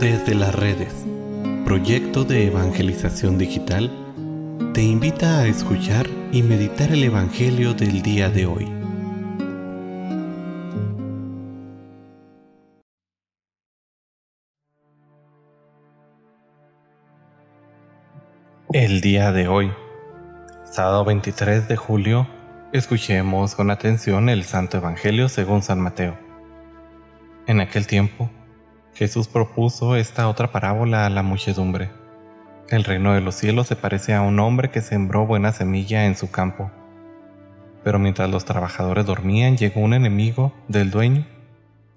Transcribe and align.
Desde 0.00 0.34
las 0.34 0.52
redes, 0.52 0.92
proyecto 1.64 2.24
de 2.24 2.48
evangelización 2.48 3.38
digital, 3.38 3.92
te 4.74 4.82
invita 4.82 5.38
a 5.38 5.46
escuchar 5.46 6.08
y 6.32 6.42
meditar 6.42 6.90
el 6.90 7.04
Evangelio 7.04 7.74
del 7.74 8.02
día 8.02 8.28
de 8.28 8.46
hoy. 8.46 8.68
El 18.72 19.00
día 19.00 19.30
de 19.30 19.46
hoy, 19.46 19.72
sábado 20.64 21.04
23 21.04 21.68
de 21.68 21.76
julio, 21.76 22.26
escuchemos 22.72 23.54
con 23.54 23.70
atención 23.70 24.28
el 24.28 24.42
Santo 24.42 24.78
Evangelio 24.78 25.28
según 25.28 25.62
San 25.62 25.78
Mateo. 25.78 26.18
En 27.46 27.60
aquel 27.60 27.86
tiempo, 27.86 28.28
Jesús 28.94 29.26
propuso 29.26 29.96
esta 29.96 30.28
otra 30.28 30.52
parábola 30.52 31.04
a 31.04 31.10
la 31.10 31.24
muchedumbre. 31.24 31.90
El 32.68 32.84
reino 32.84 33.12
de 33.12 33.20
los 33.20 33.34
cielos 33.34 33.66
se 33.66 33.74
parece 33.74 34.14
a 34.14 34.22
un 34.22 34.38
hombre 34.38 34.70
que 34.70 34.80
sembró 34.80 35.26
buena 35.26 35.50
semilla 35.50 36.06
en 36.06 36.16
su 36.16 36.30
campo. 36.30 36.70
Pero 37.82 37.98
mientras 37.98 38.30
los 38.30 38.44
trabajadores 38.44 39.04
dormían, 39.04 39.56
llegó 39.56 39.80
un 39.80 39.94
enemigo 39.94 40.52
del 40.68 40.92
dueño, 40.92 41.26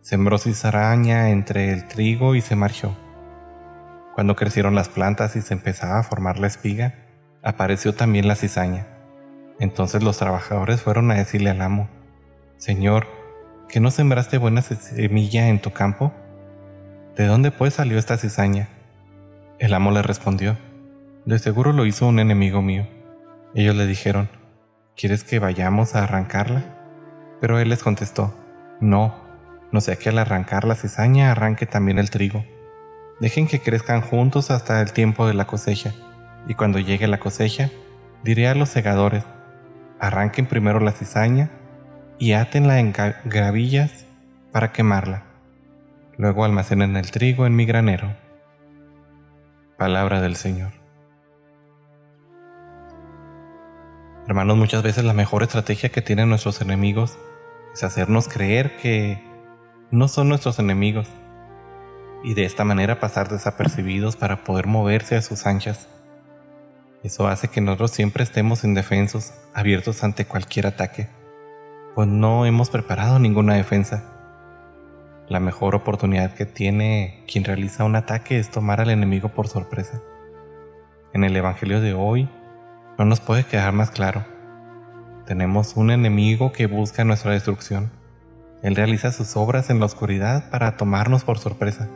sembró 0.00 0.36
cizaraña 0.36 1.30
entre 1.30 1.72
el 1.72 1.86
trigo 1.86 2.34
y 2.34 2.40
se 2.40 2.56
marchó. 2.56 2.96
Cuando 4.16 4.34
crecieron 4.34 4.74
las 4.74 4.88
plantas 4.88 5.36
y 5.36 5.42
se 5.42 5.54
empezaba 5.54 6.00
a 6.00 6.02
formar 6.02 6.40
la 6.40 6.48
espiga, 6.48 6.94
apareció 7.42 7.94
también 7.94 8.26
la 8.26 8.34
cizaña. 8.34 8.88
Entonces 9.60 10.02
los 10.02 10.18
trabajadores 10.18 10.82
fueron 10.82 11.10
a 11.12 11.14
decirle 11.14 11.50
al 11.50 11.62
amo, 11.62 11.88
Señor, 12.56 13.06
¿que 13.68 13.78
no 13.78 13.92
sembraste 13.92 14.38
buena 14.38 14.60
semilla 14.60 15.48
en 15.48 15.60
tu 15.62 15.70
campo? 15.70 16.12
¿De 17.16 17.26
dónde 17.26 17.50
pues 17.50 17.74
salió 17.74 17.98
esta 17.98 18.16
cizaña? 18.16 18.68
El 19.58 19.74
amo 19.74 19.90
le 19.90 20.00
respondió, 20.00 20.56
De 21.24 21.40
seguro 21.40 21.72
lo 21.72 21.84
hizo 21.84 22.06
un 22.06 22.20
enemigo 22.20 22.62
mío. 22.62 22.86
Ellos 23.52 23.74
le 23.74 23.86
dijeron, 23.86 24.28
¿Quieres 24.96 25.24
que 25.24 25.40
vayamos 25.40 25.96
a 25.96 26.04
arrancarla? 26.04 26.62
Pero 27.40 27.58
él 27.58 27.68
les 27.68 27.82
contestó, 27.82 28.32
No, 28.80 29.16
no 29.72 29.80
sea 29.80 29.96
que 29.96 30.08
al 30.08 30.18
arrancar 30.18 30.64
la 30.64 30.76
cizaña 30.76 31.32
arranque 31.32 31.66
también 31.66 31.98
el 31.98 32.10
trigo. 32.10 32.44
Dejen 33.20 33.48
que 33.48 33.60
crezcan 33.60 34.02
juntos 34.02 34.52
hasta 34.52 34.80
el 34.80 34.92
tiempo 34.92 35.26
de 35.26 35.34
la 35.34 35.46
cosecha, 35.46 35.92
y 36.46 36.54
cuando 36.54 36.78
llegue 36.78 37.08
la 37.08 37.18
cosecha, 37.18 37.70
diré 38.22 38.46
a 38.46 38.54
los 38.54 38.68
segadores, 38.68 39.24
arranquen 39.98 40.46
primero 40.46 40.78
la 40.78 40.92
cizaña 40.92 41.50
y 42.20 42.32
átenla 42.32 42.78
en 42.78 42.94
gravillas 43.24 44.06
para 44.52 44.72
quemarla 44.72 45.29
Luego 46.20 46.44
almacenen 46.44 46.98
el 46.98 47.10
trigo 47.10 47.46
en 47.46 47.56
mi 47.56 47.64
granero. 47.64 48.14
Palabra 49.78 50.20
del 50.20 50.36
Señor. 50.36 50.72
Hermanos, 54.28 54.58
muchas 54.58 54.82
veces 54.82 55.02
la 55.02 55.14
mejor 55.14 55.42
estrategia 55.42 55.88
que 55.88 56.02
tienen 56.02 56.28
nuestros 56.28 56.60
enemigos 56.60 57.16
es 57.72 57.84
hacernos 57.84 58.28
creer 58.28 58.76
que 58.76 59.24
no 59.90 60.08
son 60.08 60.28
nuestros 60.28 60.58
enemigos 60.58 61.08
y 62.22 62.34
de 62.34 62.44
esta 62.44 62.64
manera 62.64 63.00
pasar 63.00 63.30
desapercibidos 63.30 64.16
para 64.16 64.44
poder 64.44 64.66
moverse 64.66 65.16
a 65.16 65.22
sus 65.22 65.46
anchas. 65.46 65.88
Eso 67.02 67.28
hace 67.28 67.48
que 67.48 67.62
nosotros 67.62 67.92
siempre 67.92 68.24
estemos 68.24 68.62
indefensos, 68.62 69.32
abiertos 69.54 70.04
ante 70.04 70.26
cualquier 70.26 70.66
ataque, 70.66 71.08
pues 71.94 72.08
no 72.08 72.44
hemos 72.44 72.68
preparado 72.68 73.18
ninguna 73.18 73.54
defensa. 73.54 74.19
La 75.30 75.38
mejor 75.38 75.76
oportunidad 75.76 76.34
que 76.34 76.44
tiene 76.44 77.22
quien 77.30 77.44
realiza 77.44 77.84
un 77.84 77.94
ataque 77.94 78.40
es 78.40 78.50
tomar 78.50 78.80
al 78.80 78.90
enemigo 78.90 79.28
por 79.28 79.46
sorpresa. 79.46 80.02
En 81.12 81.22
el 81.22 81.36
Evangelio 81.36 81.80
de 81.80 81.94
hoy 81.94 82.28
no 82.98 83.04
nos 83.04 83.20
puede 83.20 83.44
quedar 83.44 83.72
más 83.72 83.92
claro. 83.92 84.24
Tenemos 85.26 85.76
un 85.76 85.92
enemigo 85.92 86.50
que 86.50 86.66
busca 86.66 87.04
nuestra 87.04 87.30
destrucción. 87.30 87.92
Él 88.64 88.74
realiza 88.74 89.12
sus 89.12 89.36
obras 89.36 89.70
en 89.70 89.78
la 89.78 89.86
oscuridad 89.86 90.50
para 90.50 90.76
tomarnos 90.76 91.22
por 91.22 91.38
sorpresa. 91.38 91.88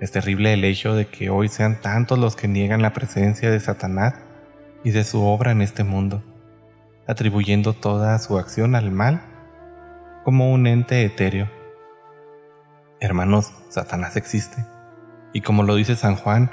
Es 0.00 0.12
terrible 0.12 0.52
el 0.52 0.62
hecho 0.62 0.94
de 0.94 1.08
que 1.08 1.28
hoy 1.28 1.48
sean 1.48 1.80
tantos 1.80 2.20
los 2.20 2.36
que 2.36 2.46
niegan 2.46 2.82
la 2.82 2.92
presencia 2.92 3.50
de 3.50 3.58
Satanás 3.58 4.14
y 4.84 4.92
de 4.92 5.02
su 5.02 5.24
obra 5.24 5.50
en 5.50 5.60
este 5.60 5.82
mundo, 5.82 6.22
atribuyendo 7.08 7.72
toda 7.72 8.16
su 8.20 8.38
acción 8.38 8.76
al 8.76 8.92
mal 8.92 9.22
como 10.22 10.52
un 10.52 10.68
ente 10.68 11.04
etéreo 11.04 11.61
Hermanos, 13.02 13.52
Satanás 13.68 14.14
existe. 14.14 14.64
Y 15.32 15.40
como 15.40 15.64
lo 15.64 15.74
dice 15.74 15.96
San 15.96 16.14
Juan, 16.14 16.52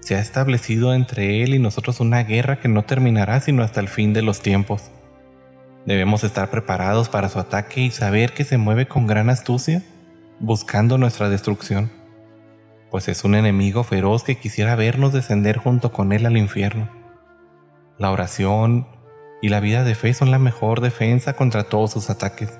se 0.00 0.14
ha 0.14 0.20
establecido 0.20 0.92
entre 0.92 1.42
él 1.42 1.54
y 1.54 1.58
nosotros 1.58 2.00
una 2.00 2.22
guerra 2.22 2.60
que 2.60 2.68
no 2.68 2.82
terminará 2.82 3.40
sino 3.40 3.62
hasta 3.62 3.80
el 3.80 3.88
fin 3.88 4.12
de 4.12 4.20
los 4.20 4.40
tiempos. 4.40 4.90
Debemos 5.86 6.22
estar 6.22 6.50
preparados 6.50 7.08
para 7.08 7.30
su 7.30 7.38
ataque 7.38 7.80
y 7.80 7.90
saber 7.90 8.34
que 8.34 8.44
se 8.44 8.58
mueve 8.58 8.86
con 8.86 9.06
gran 9.06 9.30
astucia, 9.30 9.82
buscando 10.38 10.98
nuestra 10.98 11.30
destrucción, 11.30 11.90
pues 12.90 13.08
es 13.08 13.24
un 13.24 13.34
enemigo 13.34 13.82
feroz 13.82 14.22
que 14.22 14.36
quisiera 14.36 14.76
vernos 14.76 15.14
descender 15.14 15.56
junto 15.56 15.92
con 15.92 16.12
él 16.12 16.26
al 16.26 16.36
infierno. 16.36 16.90
La 17.96 18.10
oración 18.10 18.86
y 19.40 19.48
la 19.48 19.60
vida 19.60 19.82
de 19.82 19.94
fe 19.94 20.12
son 20.12 20.30
la 20.30 20.38
mejor 20.38 20.82
defensa 20.82 21.32
contra 21.32 21.64
todos 21.64 21.92
sus 21.92 22.10
ataques. 22.10 22.58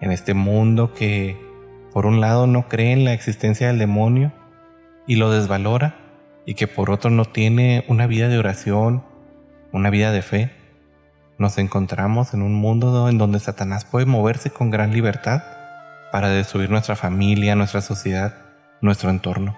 En 0.00 0.12
este 0.12 0.32
mundo 0.34 0.94
que 0.94 1.49
por 1.92 2.06
un 2.06 2.20
lado 2.20 2.46
no 2.46 2.68
cree 2.68 2.92
en 2.92 3.04
la 3.04 3.12
existencia 3.12 3.68
del 3.68 3.78
demonio 3.78 4.32
y 5.06 5.16
lo 5.16 5.30
desvalora, 5.30 5.96
y 6.46 6.54
que 6.54 6.66
por 6.66 6.90
otro 6.90 7.10
no 7.10 7.24
tiene 7.24 7.84
una 7.88 8.06
vida 8.06 8.28
de 8.28 8.38
oración, 8.38 9.04
una 9.72 9.90
vida 9.90 10.10
de 10.12 10.22
fe, 10.22 10.50
nos 11.38 11.56
encontramos 11.58 12.34
en 12.34 12.42
un 12.42 12.54
mundo 12.54 13.08
en 13.08 13.16
donde 13.16 13.40
Satanás 13.40 13.84
puede 13.84 14.04
moverse 14.04 14.50
con 14.50 14.70
gran 14.70 14.92
libertad 14.92 15.42
para 16.12 16.28
destruir 16.28 16.70
nuestra 16.70 16.96
familia, 16.96 17.56
nuestra 17.56 17.80
sociedad, 17.80 18.34
nuestro 18.80 19.08
entorno. 19.10 19.56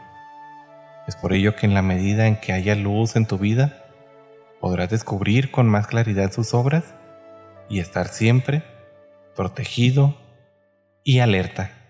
Es 1.08 1.16
por 1.16 1.32
ello 1.32 1.56
que 1.56 1.66
en 1.66 1.74
la 1.74 1.82
medida 1.82 2.28
en 2.28 2.36
que 2.36 2.52
haya 2.52 2.76
luz 2.76 3.16
en 3.16 3.26
tu 3.26 3.36
vida, 3.36 3.82
podrás 4.60 4.90
descubrir 4.90 5.50
con 5.50 5.66
más 5.66 5.88
claridad 5.88 6.30
sus 6.30 6.54
obras 6.54 6.94
y 7.68 7.80
estar 7.80 8.06
siempre 8.06 8.62
protegido 9.34 10.16
y 11.02 11.18
alerta. 11.18 11.81